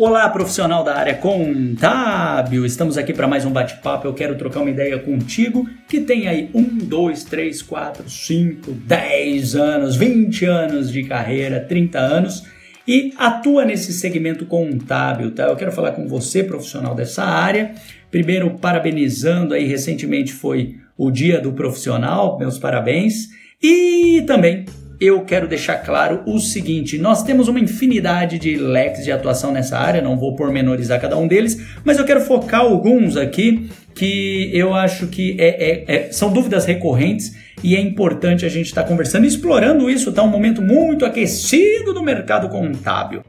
[0.00, 2.64] Olá, profissional da área contábil!
[2.64, 4.08] Estamos aqui para mais um bate-papo.
[4.08, 9.54] Eu quero trocar uma ideia contigo que tem aí um, dois, três, quatro, cinco, dez
[9.54, 12.44] anos, 20 anos de carreira, 30 anos
[12.88, 15.48] e atua nesse segmento contábil, tá?
[15.48, 17.74] Eu quero falar com você, profissional dessa área.
[18.10, 23.28] Primeiro, parabenizando aí, recentemente foi o Dia do Profissional, meus parabéns.
[23.62, 24.64] E também
[25.00, 29.78] eu quero deixar claro o seguinte: nós temos uma infinidade de leques de atuação nessa
[29.78, 34.74] área, não vou pormenorizar cada um deles, mas eu quero focar alguns aqui que eu
[34.74, 38.88] acho que é, é, é, são dúvidas recorrentes e é importante a gente estar tá
[38.88, 40.10] conversando e explorando isso.
[40.10, 43.22] Está um momento muito aquecido no mercado contábil.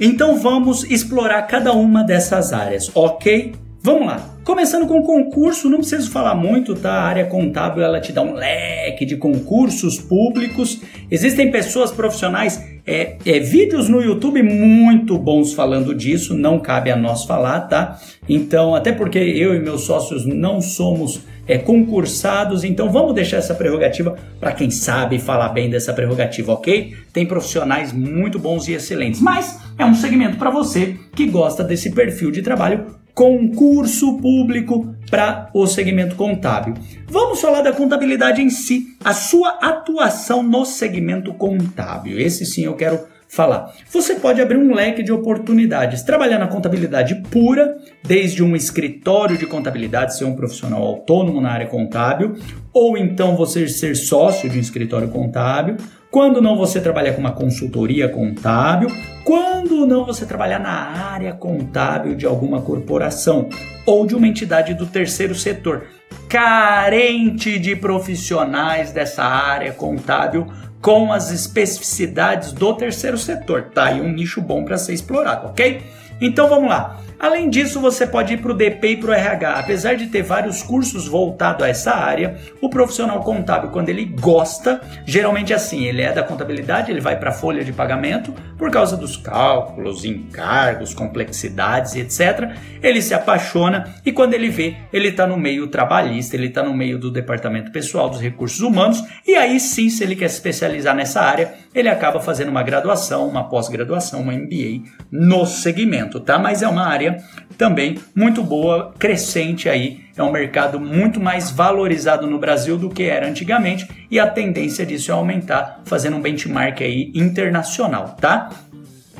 [0.00, 3.52] Então vamos explorar cada uma dessas áreas, ok?
[3.82, 4.37] Vamos lá.
[4.48, 6.90] Começando com concurso, não preciso falar muito, tá?
[6.90, 10.80] A área contábil ela te dá um leque de concursos públicos.
[11.10, 16.96] Existem pessoas profissionais, é, é, vídeos no YouTube muito bons falando disso, não cabe a
[16.96, 18.00] nós falar, tá?
[18.26, 23.54] Então, até porque eu e meus sócios não somos é, concursados, então vamos deixar essa
[23.54, 26.94] prerrogativa para quem sabe falar bem dessa prerrogativa, ok?
[27.12, 31.90] Tem profissionais muito bons e excelentes, mas é um segmento para você que gosta desse
[31.90, 36.74] perfil de trabalho concurso público para o segmento contábil.
[37.08, 42.16] Vamos falar da contabilidade em si, a sua atuação no segmento contábil.
[42.20, 43.74] Esse sim eu quero falar.
[43.90, 49.46] Você pode abrir um leque de oportunidades, trabalhar na contabilidade pura, desde um escritório de
[49.46, 52.36] contabilidade, ser um profissional autônomo na área contábil,
[52.72, 55.76] ou então você ser sócio de um escritório contábil,
[56.10, 58.88] quando não você trabalhar com uma consultoria contábil,
[59.24, 63.48] quando não você trabalhar na área contábil de alguma corporação
[63.84, 65.86] ou de uma entidade do terceiro setor,
[66.28, 70.46] carente de profissionais dessa área contábil
[70.80, 73.70] com as especificidades do terceiro setor.
[73.74, 75.82] Tá aí um nicho bom para ser explorado, ok?
[76.20, 77.00] Então vamos lá.
[77.18, 79.52] Além disso, você pode ir para o DP e para o RH.
[79.54, 84.80] Apesar de ter vários cursos voltados a essa área, o profissional contábil, quando ele gosta,
[85.04, 88.70] geralmente é assim, ele é da contabilidade, ele vai para a folha de pagamento por
[88.70, 92.52] causa dos cálculos, encargos, complexidades, etc.
[92.80, 96.74] Ele se apaixona e quando ele vê, ele está no meio trabalhista, ele está no
[96.74, 100.94] meio do departamento pessoal dos recursos humanos e aí sim, se ele quer se especializar
[100.94, 106.38] nessa área, ele acaba fazendo uma graduação, uma pós-graduação, uma MBA no segmento, tá?
[106.38, 107.24] Mas é uma área área
[107.56, 110.00] também muito boa, crescente aí.
[110.16, 114.84] É um mercado muito mais valorizado no Brasil do que era antigamente e a tendência
[114.84, 118.50] disso é aumentar, fazendo um benchmark aí internacional, tá?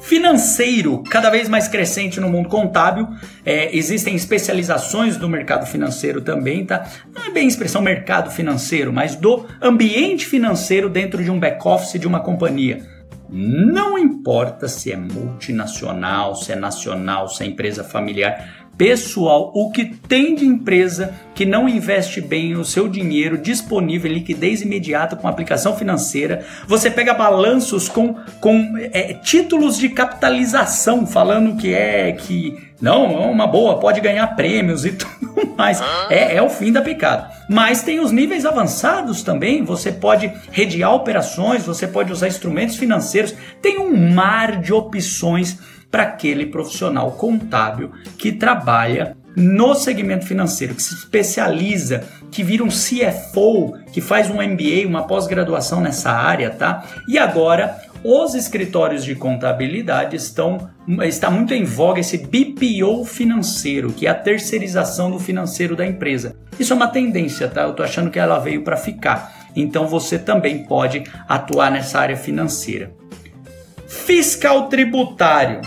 [0.00, 3.08] Financeiro, cada vez mais crescente no mundo contábil.
[3.44, 6.86] É, existem especializações do mercado financeiro também, tá?
[7.14, 12.06] Não é bem expressão mercado financeiro, mas do ambiente financeiro dentro de um back-office de
[12.06, 12.93] uma companhia.
[13.36, 19.86] Não importa se é multinacional, se é nacional, se é empresa familiar, pessoal, o que
[19.86, 25.26] tem de empresa que não investe bem o seu dinheiro disponível em liquidez imediata com
[25.26, 32.56] aplicação financeira, você pega balanços com, com é, títulos de capitalização falando que é que
[32.80, 35.13] não, é uma boa, pode ganhar prêmios e tudo
[35.56, 35.80] mais.
[36.08, 37.30] É, é o fim da picada.
[37.48, 39.64] Mas tem os níveis avançados também.
[39.64, 43.34] Você pode redear operações, você pode usar instrumentos financeiros.
[43.60, 45.58] Tem um mar de opções
[45.90, 52.68] para aquele profissional contábil que trabalha no segmento financeiro, que se especializa, que vira um
[52.68, 56.84] CFO, que faz um MBA, uma pós-graduação nessa área, tá?
[57.08, 60.70] E agora os escritórios de contabilidade estão
[61.04, 66.36] está muito em voga esse BPO financeiro, que é a terceirização do financeiro da empresa.
[66.60, 67.62] Isso é uma tendência, tá?
[67.62, 69.48] Eu tô achando que ela veio para ficar.
[69.56, 72.92] Então você também pode atuar nessa área financeira.
[73.86, 75.62] Fiscal tributário.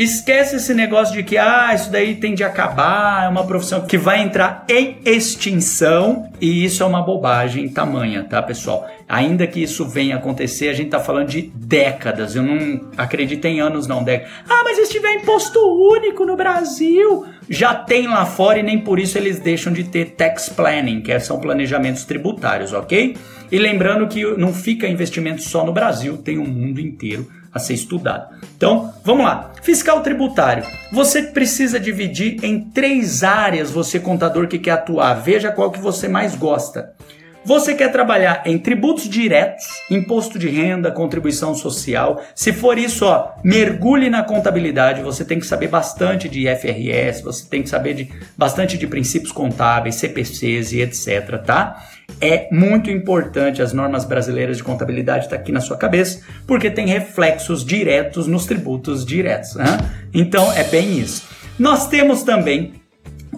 [0.00, 3.98] Esquece esse negócio de que ah, isso daí tem de acabar, é uma profissão que
[3.98, 8.88] vai entrar em extinção e isso é uma bobagem tamanha, tá, pessoal?
[9.06, 12.34] Ainda que isso venha acontecer, a gente tá falando de décadas.
[12.34, 14.32] Eu não acredito em anos, não, décadas.
[14.48, 18.98] Ah, mas se tiver imposto único no Brasil, já tem lá fora e nem por
[18.98, 23.18] isso eles deixam de ter tax planning, que são planejamentos tributários, ok?
[23.52, 27.74] E lembrando que não fica investimento só no Brasil, tem o mundo inteiro a ser
[27.74, 28.34] estudado.
[28.56, 29.52] Então, vamos lá.
[29.62, 30.64] Fiscal tributário.
[30.92, 35.14] Você precisa dividir em três áreas, você contador que quer atuar.
[35.14, 36.94] Veja qual que você mais gosta.
[37.42, 42.22] Você quer trabalhar em tributos diretos, imposto de renda, contribuição social?
[42.34, 45.02] Se for isso, ó, mergulhe na contabilidade.
[45.02, 49.32] Você tem que saber bastante de FRS, você tem que saber de, bastante de princípios
[49.32, 51.86] contábeis, CPCs e etc, tá?
[52.20, 56.70] É muito importante as normas brasileiras de contabilidade estar tá aqui na sua cabeça, porque
[56.70, 59.54] tem reflexos diretos nos tributos diretos.
[59.54, 59.78] Né?
[60.12, 61.26] Então é bem isso.
[61.58, 62.74] Nós temos também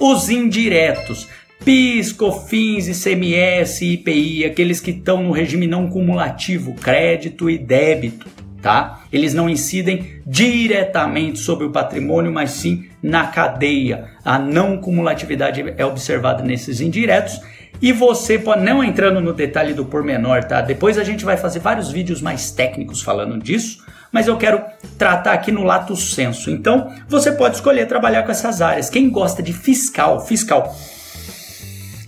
[0.00, 1.28] os indiretos.
[1.64, 8.26] PIS, COFINS, ICMS, IPI, aqueles que estão no regime não cumulativo, crédito e débito,
[8.60, 9.04] tá?
[9.12, 14.08] Eles não incidem diretamente sobre o patrimônio, mas sim na cadeia.
[14.24, 17.40] A não cumulatividade é observada nesses indiretos
[17.80, 20.62] e você não entrando no detalhe do pormenor, tá?
[20.62, 24.60] Depois a gente vai fazer vários vídeos mais técnicos falando disso, mas eu quero
[24.98, 26.50] tratar aqui no lato senso.
[26.50, 28.90] Então, você pode escolher trabalhar com essas áreas.
[28.90, 30.74] Quem gosta de fiscal, fiscal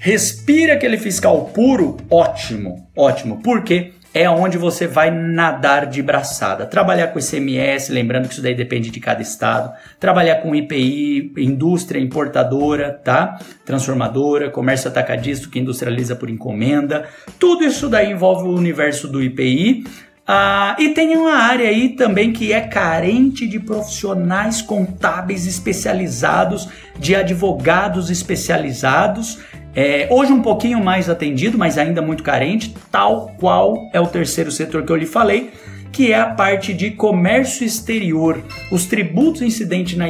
[0.04, 6.66] Respira aquele fiscal puro, ótimo, ótimo, porque é onde você vai nadar de braçada.
[6.66, 9.72] Trabalhar com ICMS, lembrando que isso daí depende de cada estado.
[9.98, 13.40] Trabalhar com IPI, indústria importadora, tá?
[13.64, 17.08] Transformadora, comércio atacadista que industrializa por encomenda.
[17.38, 19.84] Tudo isso daí envolve o universo do IPI.
[20.26, 26.68] Ah, e tem uma área aí também que é carente de profissionais contábeis especializados,
[26.98, 29.38] de advogados especializados
[29.74, 34.50] é, hoje um pouquinho mais atendido, mas ainda muito carente, tal qual é o terceiro
[34.50, 35.50] setor que eu lhe falei,
[35.90, 40.06] que é a parte de comércio exterior, os tributos incidentes na,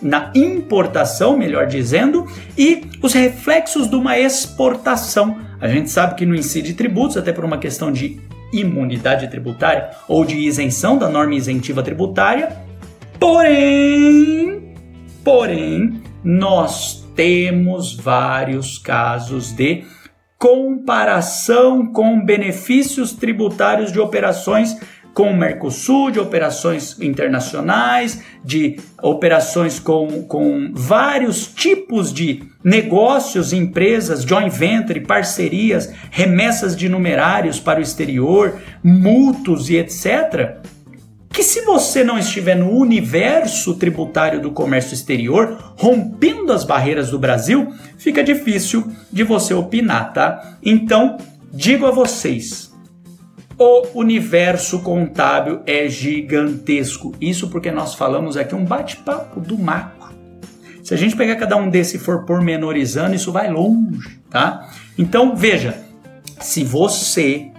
[0.00, 2.26] na importação, melhor dizendo,
[2.56, 5.38] e os reflexos de uma exportação.
[5.60, 8.18] A gente sabe que não incide tributos, até por uma questão de
[8.52, 12.56] imunidade tributária ou de isenção da norma isentiva tributária,
[13.18, 14.74] porém,
[15.22, 19.84] porém, nós temos vários casos de
[20.38, 24.78] comparação com benefícios tributários de operações
[25.14, 34.24] com o Mercosul, de operações internacionais, de operações com, com vários tipos de negócios, empresas,
[34.24, 40.75] joint venture, parcerias, remessas de numerários para o exterior, multos e etc
[41.36, 47.18] que se você não estiver no universo tributário do comércio exterior, rompendo as barreiras do
[47.18, 50.56] Brasil, fica difícil de você opinar, tá?
[50.62, 51.18] Então,
[51.52, 52.74] digo a vocês,
[53.58, 57.14] o universo contábil é gigantesco.
[57.20, 60.16] Isso porque nós falamos aqui um bate-papo do macro.
[60.82, 64.70] Se a gente pegar cada um desses e for pormenorizando, isso vai longe, tá?
[64.96, 65.84] Então, veja,
[66.40, 67.50] se você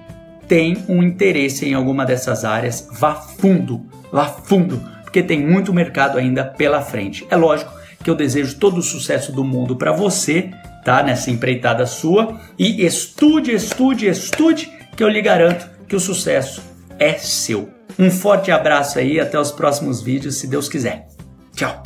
[0.48, 6.18] tem um interesse em alguma dessas áreas, vá fundo, vá fundo, porque tem muito mercado
[6.18, 7.26] ainda pela frente.
[7.30, 7.72] É lógico
[8.04, 10.52] que eu desejo todo o sucesso do mundo para você,
[10.86, 11.04] tá?
[11.04, 16.62] Nessa empreitada sua e estude, estude, estude, que eu lhe garanto que o sucesso
[16.98, 17.70] é seu.
[18.00, 21.08] Um forte abraço aí, até os próximos vídeos, se Deus quiser.
[21.56, 21.82] Tchau.